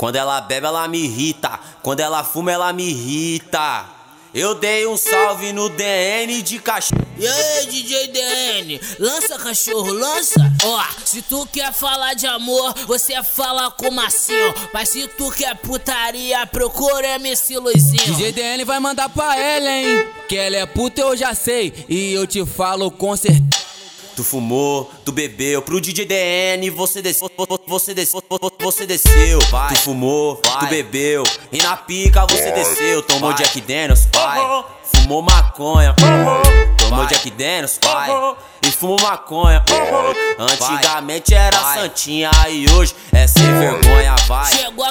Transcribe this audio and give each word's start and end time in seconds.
Quando 0.00 0.16
ela 0.16 0.40
bebe, 0.40 0.66
ela 0.66 0.88
me 0.88 1.04
irrita. 1.04 1.60
Quando 1.82 2.00
ela 2.00 2.24
fuma, 2.24 2.50
ela 2.50 2.72
me 2.72 2.88
irrita. 2.88 3.84
Eu 4.32 4.54
dei 4.54 4.86
um 4.86 4.96
salve 4.96 5.52
no 5.52 5.68
DN 5.68 6.40
de 6.40 6.58
cachorro. 6.58 7.06
E 7.18 7.28
aí, 7.28 7.66
DJ 7.66 8.08
DN, 8.08 8.80
lança 8.98 9.36
cachorro, 9.36 9.92
lança. 9.92 10.40
Ó, 10.64 10.82
se 11.04 11.20
tu 11.20 11.46
quer 11.52 11.70
falar 11.74 12.14
de 12.14 12.26
amor, 12.26 12.72
você 12.86 13.22
fala 13.22 13.70
com 13.72 13.90
macio. 13.90 14.54
Mas 14.72 14.88
se 14.88 15.06
tu 15.06 15.30
quer 15.32 15.54
putaria, 15.56 16.46
procura 16.46 17.16
MC 17.16 17.58
Luizinho. 17.58 18.14
DJ 18.14 18.32
DN 18.32 18.64
vai 18.64 18.80
mandar 18.80 19.10
pra 19.10 19.38
ela, 19.38 19.68
hein? 19.68 20.08
Que 20.26 20.38
ela 20.38 20.56
é 20.56 20.64
puta, 20.64 21.02
eu 21.02 21.14
já 21.14 21.34
sei. 21.34 21.84
E 21.90 22.14
eu 22.14 22.26
te 22.26 22.46
falo 22.46 22.90
com 22.90 23.14
certeza. 23.18 23.59
Tu 24.16 24.24
fumou, 24.24 24.90
tu 25.04 25.12
bebeu, 25.12 25.62
pro 25.62 25.80
DJ 25.80 26.04
DN 26.04 26.68
você 26.70 27.00
desceu, 27.00 27.30
você 27.66 27.94
desceu, 27.94 28.22
você 28.58 28.86
desceu. 28.86 29.38
Tu 29.38 29.76
fumou, 29.80 30.36
tu 30.36 30.66
bebeu, 30.66 31.22
e 31.50 31.58
na 31.58 31.76
pica 31.76 32.26
você 32.26 32.50
desceu. 32.52 33.02
Tomou 33.02 33.32
Jack 33.32 33.60
Daniels, 33.60 34.06
pai. 34.06 34.64
Fumou 34.82 35.22
maconha, 35.22 35.94
tomou 36.76 37.06
Jack 37.06 37.30
Daniels, 37.30 37.78
pai 37.78 38.10
e 38.62 38.70
fumo 38.70 38.96
maconha. 39.00 39.64
Antigamente 40.38 41.34
era 41.34 41.56
santinha 41.74 42.30
e 42.48 42.68
hoje 42.70 42.94
é 43.12 43.26
sem 43.26 43.42
vergonha, 43.58 44.14
vai. 44.26 44.39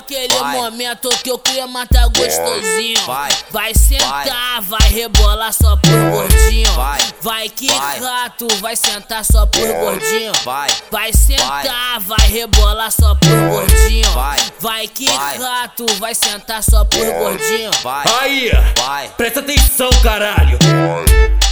Aquele 0.10 0.40
vai. 0.40 0.58
momento 0.58 1.08
que 1.24 1.30
eu 1.30 1.38
queria 1.38 1.68
matar 1.68 2.08
gostosinho. 2.08 3.00
Vai, 3.06 3.30
vai 3.52 3.76
sentar, 3.76 4.60
vai. 4.64 4.80
vai 4.80 4.90
rebolar 4.90 5.54
só 5.54 5.76
por 5.78 6.10
gordinho. 6.10 6.72
Vai, 6.74 7.00
vai 7.22 7.50
quicar, 7.50 8.36
tu 8.36 8.48
vai 8.56 8.76
sentar 8.76 9.24
só 9.24 9.46
por 9.46 9.68
gordinho. 9.68 10.32
Vai, 10.44 10.68
vai 10.90 11.14
sentar, 11.14 12.00
vai 12.00 12.28
rebolar 12.28 12.92
só 12.92 13.14
por 13.14 13.30
gordinho. 13.30 14.12
Vai, 14.14 14.38
vai 14.60 14.88
quicar, 14.88 15.76
tu 15.78 15.86
vai 16.00 16.16
sentar 16.16 16.64
só 16.64 16.84
por 16.86 17.06
gordinho. 17.06 17.70
Vai, 17.84 18.04
aí, 18.20 18.52
vai. 18.80 19.10
presta 19.10 19.42
atenção, 19.42 19.92
caralho. 20.02 20.58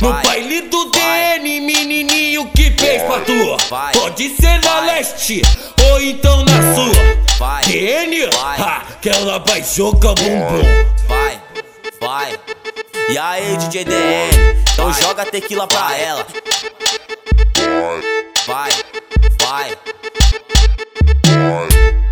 No 0.01 0.13
baile 0.13 0.61
do 0.61 0.85
DN, 0.89 1.61
menininho 1.61 2.49
que 2.55 2.71
fez 2.71 3.03
pra 3.03 3.19
tu. 3.19 3.99
Pode 3.99 4.35
ser 4.35 4.59
na 4.63 4.79
leste 4.79 5.43
então 6.01 6.43
na 6.43 6.75
sua. 6.75 7.37
Vai. 7.37 7.63
DN, 7.63 8.29
ha, 8.59 8.81
que 9.01 9.09
ela 9.09 9.39
vai 9.39 9.63
jogar 9.63 10.13
bumbum. 10.15 10.63
Vai, 11.07 11.41
vai. 12.01 12.39
E 13.09 13.17
aí, 13.17 13.57
DJ 13.57 13.85
DN, 13.85 14.63
então 14.73 14.91
joga 14.93 15.25
tequila 15.25 15.67
pra 15.67 15.97
ela. 15.97 16.25
Vai, 18.45 18.71
vai. 19.41 19.77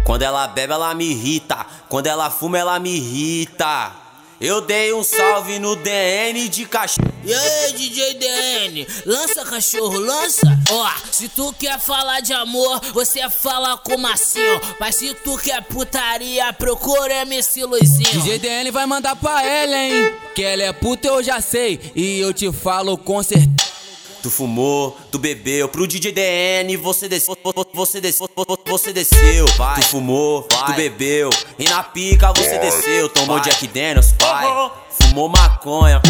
Quando 0.04 0.22
ela 0.22 0.48
bebe, 0.48 0.74
ela 0.74 0.94
me 0.94 1.06
irrita. 1.06 1.66
Quando 1.90 2.08
ela 2.08 2.30
fuma, 2.30 2.58
ela 2.58 2.80
me 2.80 2.96
irrita. 2.96 3.92
Eu 4.40 4.62
dei 4.62 4.94
um 4.94 5.04
salve 5.04 5.60
no 5.60 5.76
DN 5.76 6.48
de 6.48 6.66
cachorro. 6.66 7.15
E 7.26 7.34
aí, 7.34 7.74
DJ 7.74 8.14
DN, 8.14 8.88
lança 9.04 9.44
cachorro, 9.44 9.98
lança. 9.98 10.46
Ó, 10.72 10.92
se 11.12 11.28
tu 11.28 11.52
quer 11.58 11.80
falar 11.80 12.20
de 12.20 12.32
amor, 12.34 12.80
você 12.94 13.28
fala 13.30 13.76
com 13.78 13.98
macio. 13.98 14.62
Mas 14.80 14.96
se 14.96 15.14
tu 15.16 15.36
quer 15.38 15.64
putaria, 15.64 16.54
procura 16.54 17.22
MC 17.22 17.66
Luizinho. 17.66 18.22
DJ 18.22 18.38
DN 18.38 18.70
vai 18.70 18.86
mandar 18.86 19.16
pra 19.16 19.44
ela, 19.44 19.76
hein? 19.76 20.14
Que 20.36 20.44
ela 20.44 20.64
é 20.64 20.72
puta, 20.72 21.08
eu 21.08 21.24
já 21.24 21.42
sei. 21.42 21.80
E 21.96 22.20
eu 22.20 22.32
te 22.32 22.52
falo 22.52 22.96
com 22.96 23.24
certeza. 23.24 23.74
Tu 24.22 24.30
fumou, 24.32 24.98
tu 25.12 25.20
bebeu, 25.20 25.68
pro 25.68 25.88
DJ 25.88 26.12
DN 26.12 26.78
você 26.78 27.08
desceu, 27.08 27.38
você 27.74 28.02
desceu, 28.02 28.28
você 28.66 28.92
desceu. 28.92 29.46
Vai. 29.56 29.76
Tu 29.76 29.88
fumou, 29.88 30.48
vai. 30.52 30.66
tu 30.66 30.74
bebeu, 30.74 31.30
e 31.60 31.66
na 31.66 31.84
pica 31.84 32.34
você 32.34 32.58
desceu. 32.58 33.08
Tomou 33.10 33.38
vai. 33.38 33.46
Jack 33.46 33.68
Daniels, 33.68 34.14
pai. 34.14 34.72
Fumou 34.90 35.30
maconha, 35.30 36.02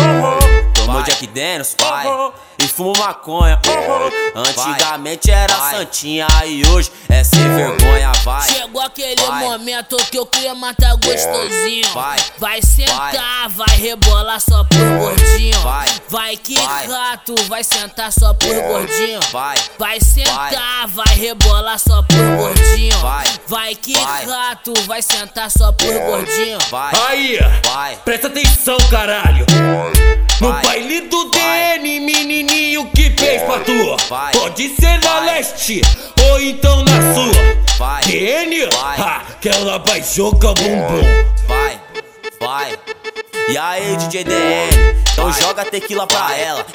tomou 0.85 1.01
Jack 1.03 1.27
Daniels, 1.27 1.75
pai 1.75 2.05
e 2.59 2.67
fumo 2.67 2.93
maconha. 2.97 3.59
Antigamente 4.35 5.31
era 5.31 5.53
santinha 5.71 6.27
e 6.45 6.65
hoje 6.67 6.91
é 7.09 7.23
sem 7.23 7.43
vergonha, 7.55 8.11
vai. 8.23 8.47
Chegou 8.49 8.81
aquele 8.81 9.21
momento 9.25 9.97
que 10.09 10.17
eu 10.17 10.25
queria 10.25 10.53
matar 10.53 10.95
gostosinho. 10.95 11.87
Vai, 11.93 12.17
vai 12.37 12.61
sentar, 12.61 13.49
vai 13.49 13.75
rebolar 13.77 14.39
só 14.39 14.63
por 14.63 14.77
gordinho. 14.99 15.59
Vai, 15.61 15.87
vai 16.09 16.37
quicar, 16.37 17.23
tu 17.25 17.35
vai 17.47 17.63
sentar 17.63 18.11
só 18.11 18.33
por 18.33 18.53
gordinho. 18.53 19.19
Vai, 19.31 19.57
vai 19.77 19.99
sentar, 19.99 20.87
vai 20.87 21.15
rebolar 21.15 21.79
só 21.79 22.03
por 22.03 22.37
gordinho. 22.37 22.97
Vai, 22.99 23.25
vai 23.47 23.75
quicar, 23.75 24.61
tu 24.63 24.73
vai 24.85 25.01
sentar 25.01 25.49
só 25.49 25.71
por 25.71 25.93
gordinho. 25.93 26.59
Vai, 26.69 26.93
aí, 27.07 27.39
vai. 27.65 27.95
presta 28.03 28.27
atenção, 28.27 28.77
caralho. 28.89 29.45
No 30.41 30.51
baile 30.61 31.01
do 31.01 31.31
DN, 31.31 31.99
menininho 32.01 32.85
que 32.91 33.09
fez 33.17 33.41
pra 33.43 33.59
tu. 33.59 33.95
Pode 34.37 34.69
ser 34.75 35.01
na 35.01 35.19
leste 35.21 35.81
ou 36.29 36.39
então 36.39 36.83
na 36.83 37.13
sua. 37.13 38.01
DN, 38.05 38.67
ha, 38.99 39.21
que 39.39 39.49
ela 39.49 39.79
vai 39.79 40.03
jogar 40.03 40.53
bumbum. 40.53 41.03
Vai, 41.47 41.79
vai. 42.39 42.79
E 43.47 43.57
aí, 43.57 43.95
DJ 43.97 44.23
DN, 44.25 44.95
então 45.13 45.31
joga 45.31 45.63
tequila 45.65 46.05
pra 46.05 46.37
ela. 46.37 46.65